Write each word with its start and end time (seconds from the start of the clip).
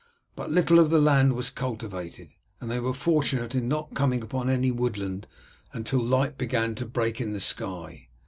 But 0.35 0.49
little 0.49 0.79
of 0.79 0.89
the 0.89 0.97
land 0.97 1.33
was 1.33 1.51
cultivated, 1.51 2.33
and 2.59 2.71
they 2.71 2.79
were 2.79 2.91
fortunate 2.91 3.53
in 3.53 3.67
not 3.67 3.93
coming 3.93 4.23
upon 4.23 4.49
any 4.49 4.71
woodland 4.71 5.27
until 5.73 5.99
light 5.99 6.39
began 6.39 6.73
to 6.73 6.87
break 6.87 7.21
in 7.21 7.33
the 7.33 7.39
sky. 7.39 8.07